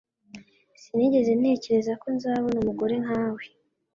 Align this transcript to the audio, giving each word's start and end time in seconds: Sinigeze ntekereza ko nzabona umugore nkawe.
Sinigeze 0.81 1.31
ntekereza 1.39 1.93
ko 2.01 2.07
nzabona 2.15 2.57
umugore 2.59 2.95
nkawe. 3.03 3.43